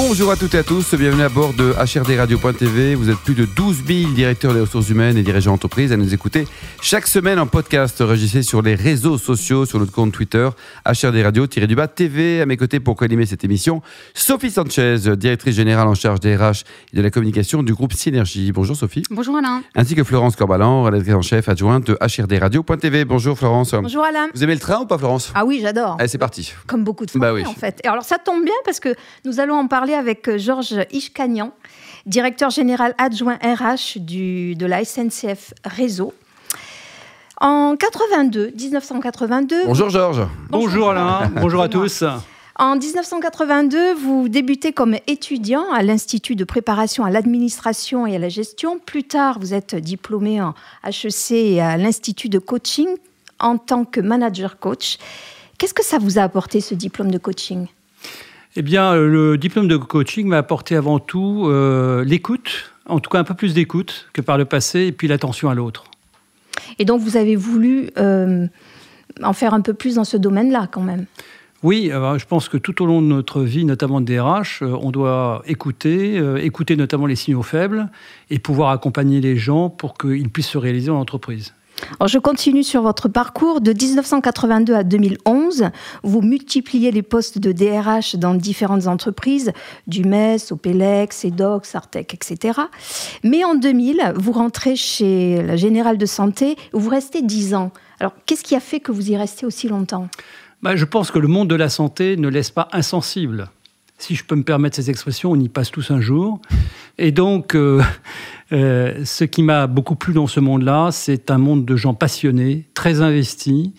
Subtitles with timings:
[0.00, 2.94] Bonjour à toutes et à tous, bienvenue à bord de HRDRadio.tv.
[2.94, 6.14] Vous êtes plus de 12 000 directeurs des ressources humaines et dirigeants d'entreprise à nous
[6.14, 6.46] écouter
[6.80, 7.96] chaque semaine en podcast.
[7.98, 10.48] Régissez sur les réseaux sociaux, sur notre compte Twitter,
[10.86, 12.40] HRDRadio-du-bas TV.
[12.40, 13.82] À mes côtés pour co-animer cette émission,
[14.14, 16.62] Sophie Sanchez, directrice générale en charge des RH
[16.92, 18.52] et de la communication du groupe Synergie.
[18.52, 19.02] Bonjour Sophie.
[19.10, 19.62] Bonjour Alain.
[19.74, 23.04] Ainsi que Florence Corbalan, rédactrice en chef adjointe de HRDRadio.tv.
[23.04, 23.72] Bonjour Florence.
[23.74, 24.28] Bonjour Alain.
[24.32, 25.32] Vous aimez le train ou pas Florence?
[25.34, 25.96] Ah oui, j'adore.
[25.98, 26.52] Allez, c'est parti.
[26.68, 27.44] Comme beaucoup de Français Bah oui.
[27.44, 27.80] en fait.
[27.82, 28.94] Et alors ça tombe bien parce que
[29.24, 31.52] nous allons en parler avec euh, Georges Ishkanian,
[32.06, 36.14] directeur général adjoint RH du, de la SNCF Réseau.
[37.40, 40.26] En 82, 1982, Bonjour Georges.
[40.50, 42.02] Bonjour Alain, bonjour à tous.
[42.60, 48.28] En 1982, vous débutez comme étudiant à l'Institut de préparation à l'administration et à la
[48.28, 48.80] gestion.
[48.80, 52.88] Plus tard, vous êtes diplômé en HEC et à l'Institut de coaching
[53.38, 54.98] en tant que manager coach.
[55.56, 57.68] Qu'est-ce que ça vous a apporté, ce diplôme de coaching?
[58.60, 63.08] Eh bien, euh, le diplôme de coaching m'a apporté avant tout euh, l'écoute, en tout
[63.08, 65.84] cas un peu plus d'écoute que par le passé, et puis l'attention à l'autre.
[66.80, 68.48] Et donc, vous avez voulu euh,
[69.22, 71.04] en faire un peu plus dans ce domaine-là, quand même?
[71.62, 74.90] Oui, je pense que tout au long de notre vie, notamment de DRH, euh, on
[74.90, 77.88] doit écouter, écouter notamment les signaux faibles,
[78.28, 81.54] et pouvoir accompagner les gens pour qu'ils puissent se réaliser en entreprise.
[81.98, 83.60] Alors, je continue sur votre parcours.
[83.60, 85.70] De 1982 à 2011,
[86.02, 89.52] vous multipliez les postes de DRH dans différentes entreprises,
[89.86, 92.60] du MES, Opelec, CEDOC, Sartec, etc.
[93.24, 97.72] Mais en 2000, vous rentrez chez la Générale de Santé, où vous restez 10 ans.
[98.00, 100.08] Alors, qu'est-ce qui a fait que vous y restez aussi longtemps?
[100.62, 103.48] Bah, je pense que le monde de la santé ne laisse pas insensible.
[103.98, 106.40] Si je peux me permettre ces expressions, on y passe tous un jour.
[106.98, 107.80] Et donc, euh,
[108.52, 112.66] euh, ce qui m'a beaucoup plu dans ce monde-là, c'est un monde de gens passionnés,
[112.74, 113.70] très investis,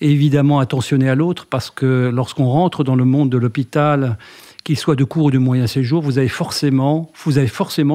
[0.00, 4.18] et évidemment attentionnés à l'autre, parce que lorsqu'on rentre dans le monde de l'hôpital,
[4.64, 7.10] qu'il soit de court ou de moyen séjour, vous avez forcément,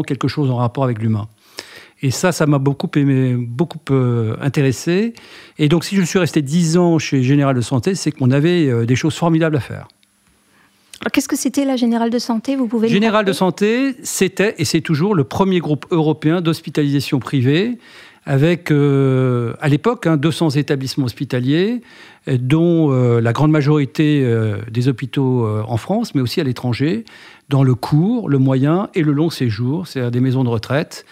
[0.06, 1.28] quelque chose en rapport avec l'humain.
[2.04, 5.14] Et ça, ça m'a beaucoup aimé, beaucoup euh, intéressé.
[5.58, 8.86] Et donc, si je suis resté 10 ans chez Général de Santé, c'est qu'on avait
[8.86, 9.88] des choses formidables à faire.
[11.02, 12.56] Alors, qu'est-ce que c'était la Générale de Santé?
[12.56, 17.19] Vous pouvez nous Général de Santé, c'était et c'est toujours le premier groupe européen d'hospitalisation
[17.19, 17.78] privée,
[18.25, 21.81] avec euh, à l'époque hein, 200 établissements hospitaliers,
[22.28, 27.06] dont euh, la grande majorité euh, des hôpitaux en France, mais aussi à l'étranger,
[27.50, 31.06] dans le court, le moyen et le long séjour, c'est-à-dire des maisons de retraite.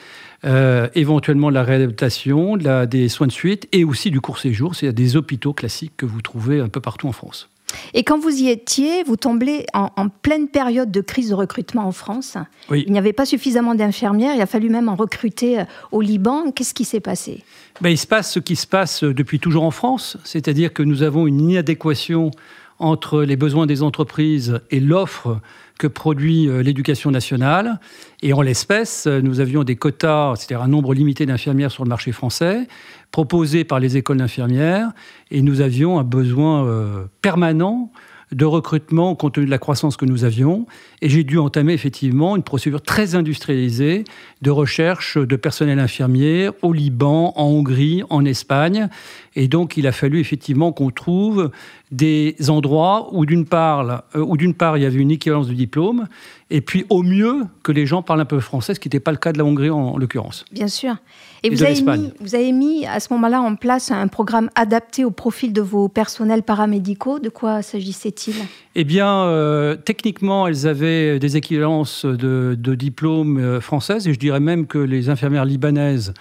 [0.93, 4.75] éventuellement de la réadaptation, de la- des soins de suite et aussi du court séjour,
[4.75, 7.49] c'est-à-dire des hôpitaux classiques que vous trouvez un peu partout en France.
[7.93, 11.85] Et quand vous y étiez, vous tombez en, en pleine période de crise de recrutement
[11.85, 12.37] en France.
[12.69, 12.83] Oui.
[12.87, 16.51] Il n'y avait pas suffisamment d'infirmières, il a fallu même en recruter euh, au Liban.
[16.51, 17.43] Qu'est-ce qui s'est passé?
[17.81, 21.03] Ben, il se passe ce qui se passe depuis toujours en France, c'est-à-dire que nous
[21.03, 22.31] avons une inadéquation
[22.79, 25.39] entre les besoins des entreprises et l'offre
[25.79, 27.79] que produit euh, l'éducation nationale.
[28.21, 31.89] Et en l'espèce, euh, nous avions des quotas, c'est-à-dire un nombre limité d'infirmières sur le
[31.89, 32.67] marché français,
[33.11, 34.91] proposés par les écoles d'infirmières,
[35.31, 37.91] et nous avions un besoin euh, permanent
[38.31, 40.65] de recrutement compte tenu de la croissance que nous avions.
[41.01, 44.03] Et j'ai dû entamer effectivement une procédure très industrialisée
[44.41, 48.89] de recherche de personnel infirmier au Liban, en Hongrie, en Espagne.
[49.35, 51.51] Et donc, il a fallu effectivement qu'on trouve
[51.91, 55.55] des endroits où d'une part, euh, où d'une part, il y avait une équivalence du
[55.55, 56.07] diplôme,
[56.49, 59.11] et puis au mieux que les gens parlent un peu français, ce qui n'était pas
[59.11, 60.45] le cas de la Hongrie en, en l'occurrence.
[60.51, 60.95] Bien sûr.
[61.43, 64.07] Et, Et vous, de avez mis, vous avez mis à ce moment-là en place un
[64.07, 67.19] programme adapté au profil de vos personnels paramédicaux.
[67.19, 68.35] De quoi s'agissait-il?
[68.75, 74.19] Eh bien, euh, techniquement, elles avaient des équivalences de, de diplômes euh, françaises, et je
[74.19, 76.13] dirais même que les infirmières libanaises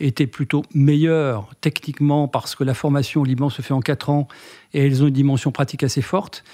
[0.00, 4.28] étaient plutôt meilleures techniquement parce que la formation au Liban se fait en quatre ans
[4.74, 6.44] et elles ont une dimension pratique assez forte.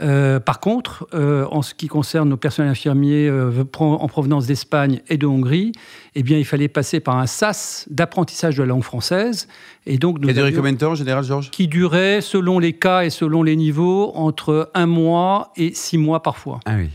[0.00, 5.00] Euh, par contre, euh, en ce qui concerne nos personnels infirmiers euh, en provenance d'Espagne
[5.08, 5.72] et de Hongrie,
[6.14, 9.48] eh bien, il fallait passer par un SAS d'apprentissage de la langue française.
[9.86, 11.50] Et donc, nous combien de temps en général, Georges?
[11.50, 16.22] Qui durait, selon les cas et selon les niveaux, entre un mois et six mois
[16.22, 16.60] parfois.
[16.64, 16.88] Ah oui.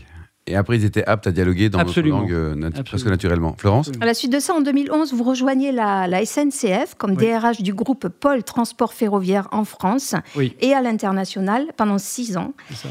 [0.48, 2.20] Et après, ils étaient aptes à dialoguer dans Absolument.
[2.20, 2.84] notre langue euh, nat- Absolument.
[2.84, 3.54] presque naturellement.
[3.58, 7.16] Florence À la suite de ça, en 2011, vous rejoignez la, la SNCF comme Oui.
[7.28, 12.52] DRH du groupe Pôle Transport Ferroviaire en France Oui, et à l'international pendant six ans.
[12.70, 12.88] c'est ça.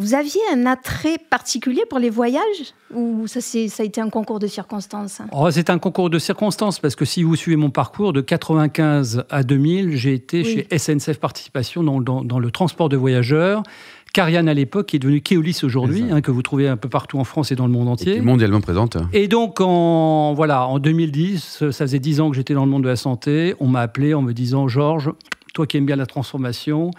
[0.00, 4.10] Vous aviez un attrait particulier pour les voyages ou ça, c'est- ça a été un
[4.10, 5.20] concours de circonstances?
[5.32, 9.24] Oh, c'est un concours de circonstances parce que si vous suivez mon parcours, de 95
[9.28, 10.44] à 2000, j'ai été Oui.
[10.70, 13.64] chez SNCF Participation dans, dans- dans le transport de voyageurs,
[14.12, 17.18] Cariane à l'époque, qui est devenue Keolis aujourd'hui, hein, que vous trouvez un peu partout
[17.18, 18.16] en France et dans le monde entier.
[18.16, 18.96] Et mondialement présente.
[19.12, 22.82] Et donc, en, voilà, en 2010, ça faisait 10 ans que j'étais dans le monde
[22.82, 25.12] de la santé, on m'a appelé en me disant, Georges,
[25.54, 26.90] toi qui aimes bien la transformation,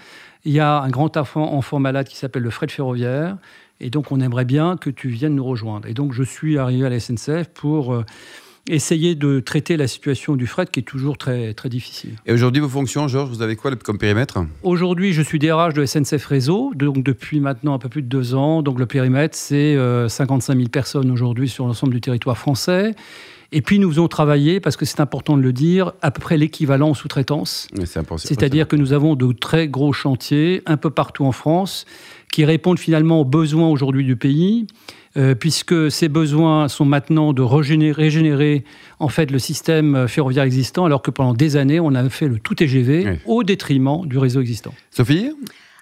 [0.45, 3.37] il y a un grand enfant, enfant malade qui s'appelle le fret ferroviaire,
[3.79, 5.87] et donc on aimerait bien que tu viennes nous rejoindre.
[5.87, 7.93] Et donc je suis arrivé à la SNCF pour...
[7.93, 8.05] Euh,
[8.69, 12.11] essayer de traiter la situation du fret qui est toujours très, très difficile.
[12.25, 14.39] Et aujourd'hui, vos fonctions, Georges, vous avez quoi comme périmètre?
[14.63, 18.35] Aujourd'hui, je suis DRH de SNCF Réseau, donc depuis maintenant un peu plus de deux
[18.35, 18.61] ans.
[18.61, 19.75] Donc le périmètre, c'est
[20.07, 22.95] 55 euh, 000 personnes aujourd'hui sur l'ensemble du territoire français.
[23.51, 26.37] Et puis nous faisons travailler, parce que c'est important de le dire, à peu près
[26.37, 27.67] l'équivalent en sous-traitance.
[28.17, 31.85] C'est-à-dire que nous avons de très gros chantiers un peu partout en France
[32.31, 34.67] qui répondent finalement aux besoins aujourd'hui du pays.
[35.17, 38.63] Euh, puisque ces besoins sont maintenant de régénérer,
[38.99, 42.37] en fait le système ferroviaire existant, alors que pendant des années, on a fait le
[42.37, 44.73] tout TGV au détriment du réseau existant.
[44.91, 45.31] Sophie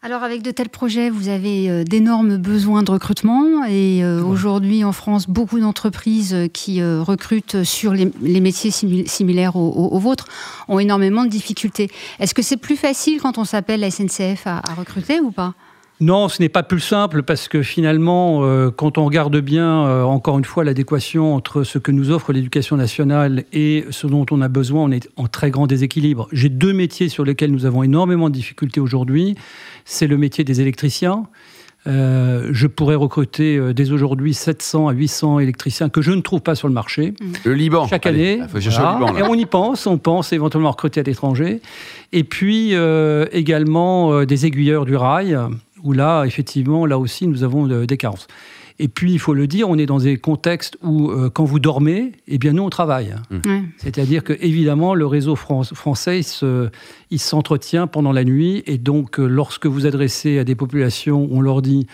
[0.03, 4.83] alors avec de tels projets, vous avez euh, d'énormes besoins de recrutement et euh, aujourd'hui
[4.83, 10.27] en France, beaucoup d'entreprises qui recrutent sur les, métiers similaires aux, vôtres
[10.67, 11.89] ont énormément de difficultés.
[12.19, 15.55] Est-ce que c'est plus facile quand on s'appelle la SNCF à recruter ou pas?
[15.99, 20.03] Non, ce n'est pas plus simple parce que finalement, euh, quand on regarde bien, euh,
[20.03, 24.41] encore une fois, l'adéquation entre ce que nous offre l'éducation nationale et ce dont on
[24.41, 26.27] a besoin, on est en très grand déséquilibre.
[26.31, 29.35] J'ai deux métiers sur lesquels nous avons énormément de difficultés aujourd'hui.
[29.85, 31.25] C'est le métier des électriciens.
[31.87, 36.53] Euh, je pourrais recruter dès aujourd'hui 700 à 800 électriciens que je ne trouve pas
[36.53, 37.15] sur le marché.
[37.43, 37.87] Le Liban.
[37.87, 38.39] Chaque année.
[38.39, 41.59] et on y pense, on pense éventuellement recruter à l'étranger.
[42.13, 42.75] Et puis
[43.31, 45.39] également des aiguilleurs du rail
[45.83, 48.27] où là, effectivement, là aussi, nous avons des carences.
[48.79, 51.59] Et puis, il faut le dire, on est dans des contextes où, euh, quand vous
[51.59, 53.15] dormez, eh bien, nous, on travaille.
[53.31, 53.39] Mmh.
[53.77, 56.21] C'est-à-dire que, évidemment, le réseau français,
[57.09, 58.63] il s'entretient pendant la nuit.
[58.67, 61.87] Et donc, euh, lorsque vous adressez à des populations, on leur dit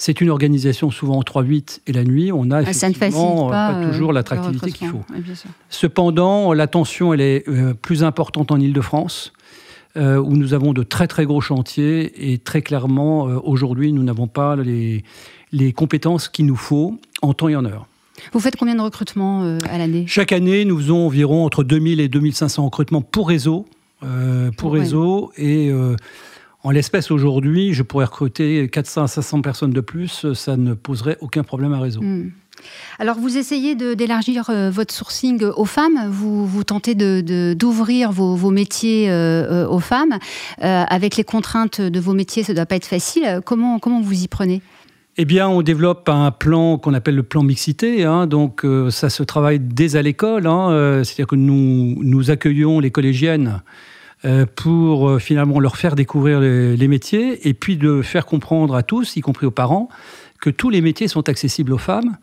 [0.00, 4.12] c'est une organisation souvent en 3-8 et la nuit, on a ah, effectivement pas, toujours
[4.12, 5.02] l'attractivité qu'il faut.
[5.70, 9.32] Cependant, la tension, elle est euh, plus importante en Ile-de-France.
[9.98, 14.04] Euh, où nous avons de très très gros chantiers et très clairement, euh, aujourd'hui, nous
[14.04, 15.02] n'avons pas les,
[15.50, 17.86] les compétences qu'il nous faut en temps et en heure.
[18.32, 20.04] Vous faites combien de recrutements euh, à l'année?
[20.06, 23.66] Chaque année, nous faisons environ entre 2000 et 2500 recrutements pour réseau.
[24.56, 25.72] pour réseau et
[26.62, 31.16] en l'espèce aujourd'hui, je pourrais recruter 400 à 500 personnes de plus, ça ne poserait
[31.20, 32.02] aucun problème à réseau.
[32.02, 32.30] Hmm.
[32.98, 36.08] Alors, vous essayez d'élargir euh, votre sourcing aux femmes.
[36.10, 40.18] Vous, vous tentez d'ouvrir vos, métiers euh, euh, aux femmes.
[40.60, 43.40] avec les contraintes de vos métiers, ça ne doit pas être facile.
[43.44, 44.62] Comment, vous y prenez?
[45.16, 48.04] Eh bien, on développe un plan qu'on appelle le plan mixité.
[48.04, 48.26] Hein.
[48.26, 50.46] donc, ça se travaille dès à l'école.
[50.46, 51.02] Hein.
[51.04, 53.62] C'est-à-dire que nous, accueillons les collégiennes
[54.56, 59.20] pour finalement leur faire découvrir les, métiers et puis de faire comprendre à tous, y
[59.20, 59.88] compris aux parents,
[60.40, 62.16] que tous les métiers sont accessibles aux femmes.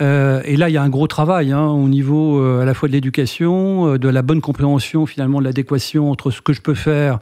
[0.00, 2.74] Euh, et là, il y a un gros travail hein, au niveau euh, à la
[2.74, 6.60] fois de l'éducation, euh, de la bonne compréhension finalement de l'adéquation entre ce que je
[6.60, 7.18] peux faire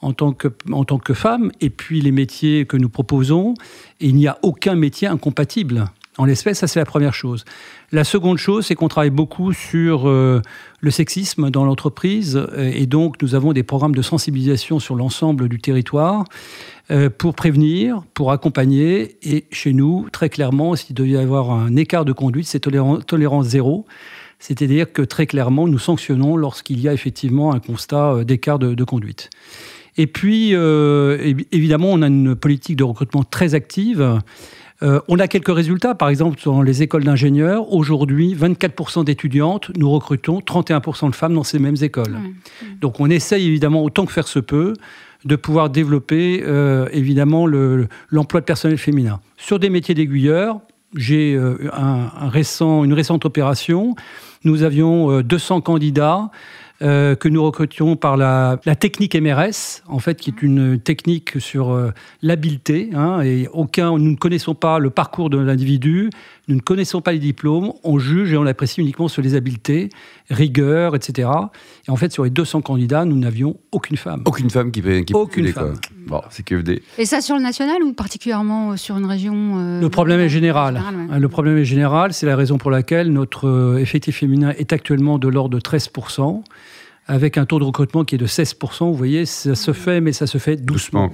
[0.00, 3.54] en tant, que, en tant que femme et puis les métiers que nous proposons.
[4.00, 5.86] Et il n'y a aucun métier incompatible.
[6.18, 7.44] En l'espèce, ça c'est la première chose.
[7.92, 13.34] La seconde chose, c'est qu'on travaille beaucoup sur le sexisme dans l'entreprise et donc nous
[13.34, 16.24] avons des programmes de sensibilisation sur l'ensemble du territoire
[16.90, 19.18] euh, pour prévenir, pour accompagner.
[19.22, 23.46] Et chez nous, très clairement, s'il devait y avoir un écart de conduite, c'est tolérance,
[23.46, 23.84] zéro.
[24.38, 28.84] C'est-à-dire que très clairement, nous sanctionnons lorsqu'il y a effectivement un constat euh, d'écart de,
[28.84, 29.28] conduite.
[29.98, 34.20] Et puis, euh, évidemment, on a une politique de recrutement très active.
[34.80, 37.72] On a quelques résultats, par exemple, dans les écoles d'ingénieurs.
[37.72, 42.16] Aujourd'hui, 24% d'étudiantes, nous recrutons 31% de femmes dans ces mêmes écoles.
[42.80, 44.74] Donc on essaye évidemment autant que faire se peut
[45.24, 49.20] de pouvoir développer euh, évidemment l'emploi de personnel féminin.
[49.36, 50.60] Sur des métiers d'aiguilleur,
[50.94, 53.96] j'ai euh, un, récent, une récente opération.
[54.44, 55.62] Nous avions 200
[56.80, 61.92] euh, que nous recrutions par la, technique MRS, en fait, qui est une technique sur
[62.22, 62.90] l'habileté.
[62.94, 66.10] Hein, et aucun, nous ne connaissons pas le parcours de l'individu,
[66.48, 69.90] nous ne connaissons pas les diplômes, on juge et on apprécie uniquement sur les habiletés,
[70.30, 71.28] rigueur, etc.
[71.86, 74.22] Et en fait, sur les 200 candidats, nous n'avions aucune femme.
[74.24, 75.74] Aucune femme qui, qui Aucune femme.
[76.06, 76.82] Bon, c'est QFD.
[76.96, 80.30] Et ça sur le national ou particulièrement euh, sur une région euh, Le problème est
[80.30, 80.82] général.
[81.16, 85.18] Le problème est général, c'est la raison pour laquelle notre euh, effectif féminin est actuellement
[85.18, 86.42] de l'ordre de 13%
[87.08, 88.84] avec un taux de recrutement qui est de 16%.
[88.84, 91.10] Vous voyez, ça se fait, mais ça se fait doucement.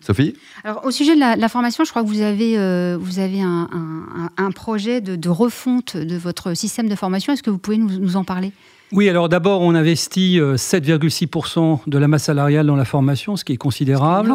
[0.00, 0.34] Sophie
[0.64, 4.50] Alors, au sujet de la, formation, je crois que vous avez, euh, vous avez un,
[4.54, 7.32] projet de, refonte de votre système de formation.
[7.32, 8.52] Est-ce que vous pouvez nous, en parler?
[8.92, 13.52] Oui, alors d'abord, on investit 7,6% de la masse salariale dans la formation, ce qui
[13.52, 14.32] est considérable.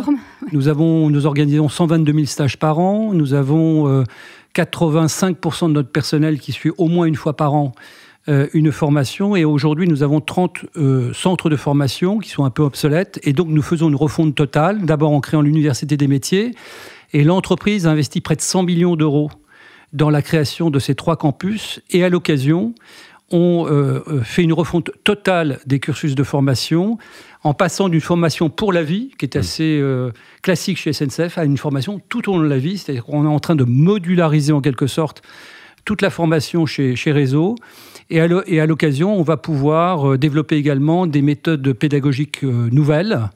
[0.51, 3.13] Nous, avons, nous organisons 122 000 stages par an.
[3.13, 4.03] Nous avons
[4.55, 7.73] 85% de notre personnel qui suit au moins une fois par an
[8.29, 9.35] euh, une formation.
[9.35, 13.19] Et aujourd'hui, nous avons 30 euh, centres de formation qui sont un peu obsolètes.
[13.23, 16.51] Et donc, nous faisons une refonte totale, d'abord en créant l'Université des métiers.
[17.13, 19.31] Et l'entreprise a investi près de 100 millions d'euros
[19.91, 21.81] dans la création de ces trois campus.
[21.89, 22.75] Et à l'occasion,
[23.31, 26.99] on euh, fait une refonte totale des cursus de formation
[27.43, 29.39] en passant d'une formation pour la vie, qui est mmh.
[29.39, 29.83] assez
[30.43, 32.77] classique chez SNCF, à une formation tout au long de la vie.
[32.77, 35.23] C'est-à-dire qu'on est en train de modulariser en quelque sorte
[35.85, 37.55] toute la formation chez, chez Réseau.
[38.09, 43.29] Et à l'occasion, on va pouvoir euh, développer également des méthodes pédagogiques euh, nouvelles.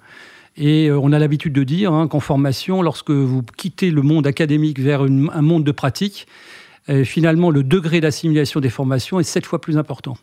[0.58, 4.28] Et euh, on a l'habitude de dire hein, qu'en formation, lorsque vous quittez le monde
[4.28, 6.28] académique vers un monde de pratique,
[7.04, 10.18] finalement, le degré d'assimilation des formations est sept fois plus important.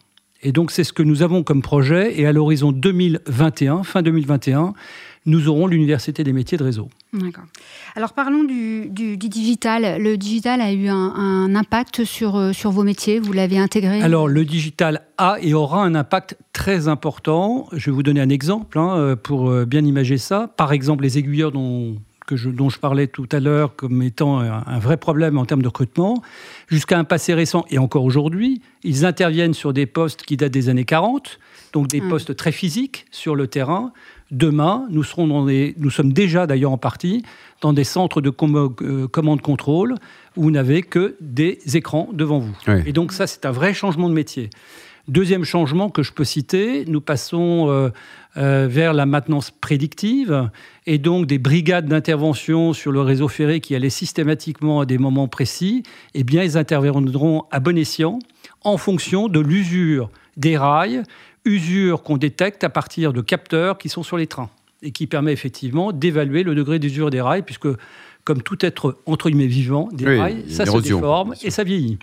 [0.44, 2.20] Et donc, c'est ce que nous avons comme projet.
[2.20, 4.72] Et à l'horizon 2021, fin 2021,
[5.24, 6.88] nous aurons l'Université des métiers de réseau.
[7.12, 7.44] D'accord.
[7.94, 10.02] Alors parlons du, digital.
[10.02, 14.02] Le digital a eu un, impact sur, euh, sur vos métiers, vous l'avez intégré?
[14.02, 17.68] Alors le digital a et aura un impact très important.
[17.72, 20.48] Je vais vous donner un exemple hein, euh, pour euh, bien imager ça.
[20.56, 24.40] Par exemple, les aiguilleurs dont, que je, dont je parlais tout à l'heure comme étant
[24.40, 26.22] un, vrai problème en termes de recrutement,
[26.68, 30.68] jusqu'à un passé récent et encore aujourd'hui, ils interviennent sur des postes qui datent des
[30.68, 31.38] années 40,
[31.72, 33.92] donc des postes très physiques sur le terrain.
[34.32, 37.22] Demain, nous, serons dans nous sommes déjà d'ailleurs en partie
[37.60, 39.94] dans des centres de euh, commande-contrôle
[40.36, 42.56] où vous n'avez que des écrans devant vous.
[42.86, 44.48] Et donc ça, c'est un vrai changement de métier.
[45.06, 47.90] Deuxième changement que je peux citer, nous passons euh,
[48.38, 50.48] euh, vers la maintenance prédictive
[50.86, 55.28] et donc des brigades d'intervention sur le réseau ferré qui allaient systématiquement à des moments
[55.28, 55.82] précis.
[56.14, 58.20] Eh bien, ils interviendront à bon escient
[58.62, 61.02] en fonction de l'usure des rails,
[61.44, 64.50] usure qu'on détecte à partir de capteurs qui sont sur les trains
[64.82, 67.68] et qui permet effectivement d'évaluer le degré d'usure des rails, puisque
[68.24, 71.98] comme tout être entre guillemets vivant, des rails, ça se déforme et ça vieillit.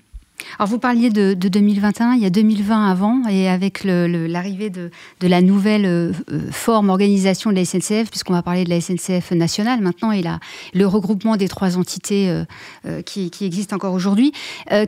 [0.57, 4.91] Alors vous parliez de, 2021, il y a 2020 avant, et avec l'arrivée de,
[5.21, 6.11] la nouvelle euh,
[6.51, 10.39] forme organisation de la SNCF, puisqu'on va parler de la SNCF nationale maintenant, et la,
[10.73, 12.43] le regroupement des trois entités euh,
[12.85, 14.33] euh, qui, existent encore aujourd'hui.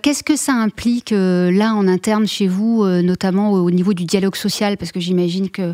[0.03, 4.77] Qu'est-ce que ça implique là en interne chez vous, notamment au, niveau du dialogue social,
[4.77, 5.73] parce que j'imagine que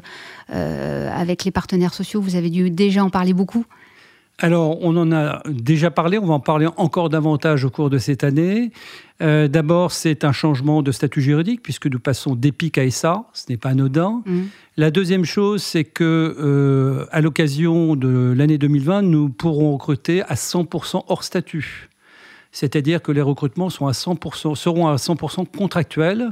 [0.50, 3.66] avec les partenaires sociaux, vous avez dû déjà en parler beaucoup.
[4.40, 7.98] Alors, on en a déjà parlé, on va en parler encore davantage au cours de
[7.98, 8.72] cette année.
[9.20, 13.46] Euh, d'abord, c'est un changement de statut juridique, puisque nous passons d'EPIC à SA, ce
[13.50, 14.22] n'est pas anodin.
[14.26, 14.42] Mmh.
[14.78, 20.36] La deuxième chose, c'est que euh, à l'occasion de l'année 2020, nous pourrons recruter à
[20.36, 21.90] 100% hors statut.
[22.52, 26.32] C'est-à-dire que les recrutements sont à 100%, seront à 100% contractuels.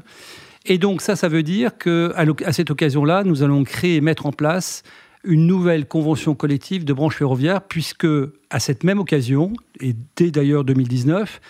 [0.67, 2.12] Et donc ça, ça veut dire qu'à
[2.45, 4.83] à cette occasion-là, nous allons créer et mettre en place
[5.25, 8.08] une nouvelle convention collective de branche ferroviaire, puisque
[8.50, 11.41] à cette même occasion, et dès d'ailleurs 2019,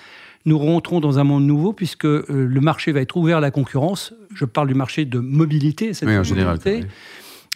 [0.46, 3.52] nous rentrons dans un monde nouveau, puisque euh, le marché va être ouvert à la
[3.52, 4.14] concurrence.
[4.34, 6.60] Je parle du marché de mobilité, cette oui, en général,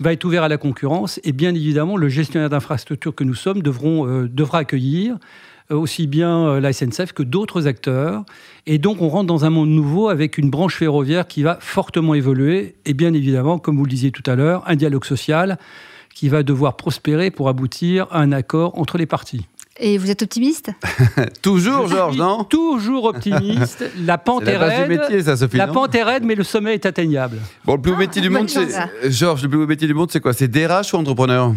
[0.01, 3.61] va être ouvert à la concurrence, et bien évidemment, le gestionnaire d'infrastructure que nous sommes
[3.61, 5.17] devront, euh, devra accueillir
[5.71, 8.23] euh, aussi bien la SNCF que d'autres acteurs.
[8.65, 12.15] Et donc, on rentre dans un monde nouveau avec une branche ferroviaire qui va fortement
[12.15, 12.75] évoluer.
[12.85, 15.59] Et bien évidemment, comme vous le disiez tout à l'heure, un dialogue social
[16.19, 19.45] qui va devoir prospérer pour aboutir à un accord entre les parties.
[19.79, 20.69] Et vous êtes optimiste?
[21.41, 22.43] Toujours, Georges, non?
[22.43, 23.85] Toujours optimiste.
[24.05, 24.89] La pente est, raide.
[24.89, 27.37] Métier, ça, Sophie, la pente est raide, mais le sommet est atteignable.
[27.63, 28.67] Bon, le plus beau ah, métier du monde, c'est
[29.09, 29.43] Georges.
[29.43, 30.33] Le plus beau métier du monde, c'est quoi?
[30.33, 31.55] C'est DRH ou entrepreneur?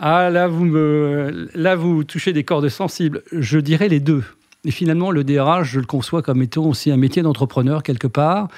[0.00, 3.22] Ah, là, vous me, là, vous touchez des cordes sensibles.
[3.30, 4.24] Je dirais les deux.
[4.64, 8.48] Et finalement, le DRH, je le conçois comme étant aussi un métier d'entrepreneur quelque part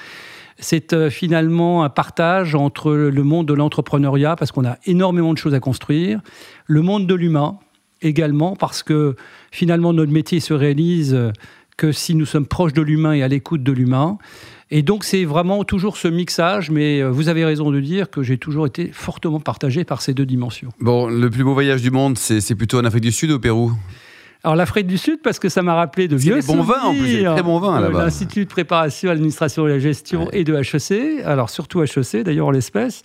[0.59, 5.37] c'est euh, finalement un partage entre le monde de l'entrepreneuriat, parce qu'on a énormément de
[5.37, 6.21] choses à construire,
[6.67, 7.57] le monde de l'humain
[8.01, 9.15] également, parce que
[9.51, 11.17] finalement notre métier se réalise
[11.77, 14.17] que si nous sommes proches de l'humain et à l'écoute de l'humain.
[14.69, 18.23] Et donc c'est vraiment toujours ce mixage, mais euh, vous avez raison de dire que
[18.23, 20.69] j'ai toujours été fortement partagé par ces deux dimensions.
[20.79, 23.39] Bon, le plus beau voyage du monde, c'est plutôt en Afrique du Sud ou au
[23.39, 23.73] Pérou?
[24.43, 27.23] Alors l'Afrique du Sud, parce que ça m'a rappelé de vieux bons vins en plus,
[27.23, 28.03] très bons vins là-bas.
[28.05, 32.47] L'Institut de préparation à l'administration et la gestion et de HEC, alors surtout HEC d'ailleurs
[32.47, 33.03] en l'espèce.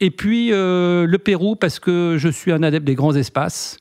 [0.00, 3.78] Et puis euh, le Pérou, parce que je suis un adepte des grands espaces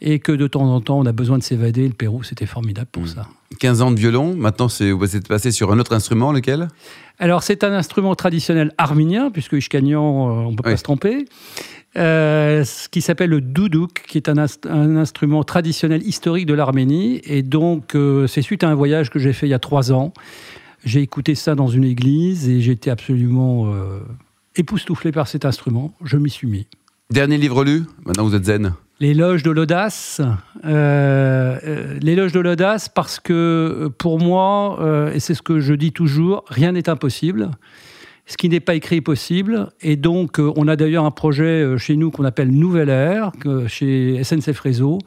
[0.00, 1.86] et que de temps en temps on a besoin de s'évader.
[1.86, 3.08] Le Pérou, c'était formidable pour hmm.
[3.08, 3.26] ça.
[3.58, 6.68] 15 ans de violon, maintenant vous êtes passé sur un autre instrument, lequel?
[7.18, 11.26] Alors c'est un instrument traditionnel arménien, puisque Ishkanian, euh, on ne peut pas se tromper.
[11.96, 14.38] Euh, ce qui s'appelle le doudouk, qui est un,
[14.96, 17.20] instrument traditionnel historique de l'Arménie.
[17.24, 19.92] Et donc, euh, c'est suite à un voyage que j'ai fait il y a trois
[19.92, 20.12] ans.
[20.84, 24.00] J'ai écouté ça dans une église et j'étais absolument euh,
[24.56, 25.92] époustouflé par cet instrument.
[26.04, 26.66] Je m'y suis mis.
[27.10, 27.82] Dernier livre lu?
[28.06, 28.72] Maintenant vous êtes zen.
[29.00, 30.20] L'éloge de l'audace.
[30.64, 34.78] Euh, L'éloge de l'audace parce que pour moi,
[35.12, 37.50] et c'est ce que je dis toujours, rien n'est impossible.
[38.30, 39.70] Ce qui n'est pas écrit possible.
[39.80, 43.32] Et donc, euh, on a d'ailleurs un projet euh, chez nous qu'on appelle Nouvelle Ère,
[43.40, 44.98] que- chez SNCF Réseau,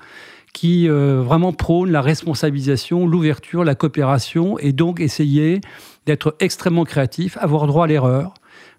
[0.53, 5.61] qui euh, vraiment prône la responsabilisation, l'ouverture, la coopération, et donc essayer
[6.05, 8.33] d'être extrêmement créatif, avoir droit à l'erreur,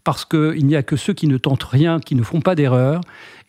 [0.04, 3.00] parce qu'il n'y a que ceux qui ne tentent rien, qui ne font pas d'erreur,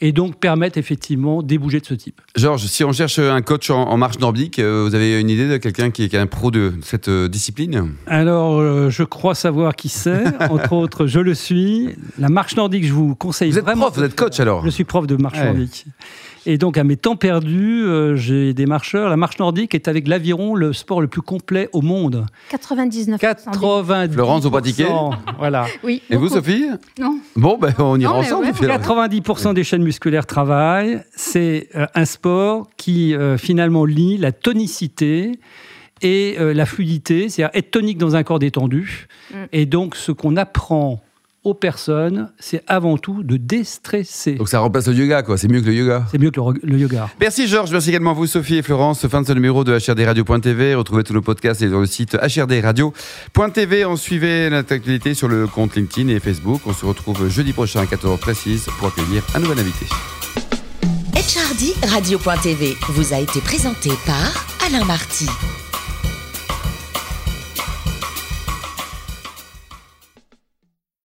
[0.01, 2.19] et donc permettent effectivement des bougets de ce type.
[2.35, 5.47] Georges, si on cherche un coach en, en marche nordique, euh, vous avez une idée
[5.47, 7.91] de quelqu'un qui, est- qui est un pro de cette euh, discipline?
[8.07, 10.23] Alors, euh, je crois savoir qui c'est.
[10.49, 11.89] Entre autres, je le suis.
[12.19, 13.83] La marche nordique, je vous conseille Vous êtes vraiment.
[13.85, 15.45] prof, vous êtes coach alors Je suis prof de marche Ouais.
[15.45, 15.85] nordique.
[16.47, 19.09] Et donc, à mes temps perdus, euh, j'ai des marcheurs.
[19.09, 22.27] La marche nordique est avec l'aviron le sport le plus complet au monde.
[22.51, 24.85] 99 90 Florence, vous pratiquez?
[25.39, 25.65] Voilà.
[25.83, 26.03] Oui.
[26.11, 26.29] Et vous.
[26.29, 26.67] Sophie?
[26.99, 27.17] Non.
[27.35, 28.45] Bon, ben, on ira Non, ensemble.
[28.45, 28.77] ouais, puis alors.
[28.77, 31.01] 90% des chaînes musculaires travaillent.
[31.15, 35.39] C'est euh, un sport qui euh, finalement lie la tonicité
[36.01, 39.07] et euh, la fluidité, c'est-à-dire être tonique dans un corps détendu.
[39.31, 39.35] Mm.
[39.53, 41.01] Et donc, ce qu'on apprend
[41.45, 44.33] aux personnes, c'est avant tout de déstresser.
[44.33, 45.37] Donc ça remplace le yoga, quoi.
[45.37, 46.05] C'est mieux que le yoga.
[46.11, 47.09] C'est mieux que le, yoga.
[47.21, 49.07] Merci Georges, merci également à vous Sophie et Florence.
[49.07, 50.75] Fin de ce numéro de HRDRadio.tv.
[50.75, 53.85] Retrouvez tous nos podcasts et sur le site HRDRadio.tv.
[53.85, 56.61] On suivait notre actualité sur le compte LinkedIn et Facebook.
[56.65, 59.85] On se retrouve jeudi prochain à 14h précise pour accueillir un nouvel invité.
[61.13, 65.27] HRD Radio.tv vous a été présenté par Alain Marty.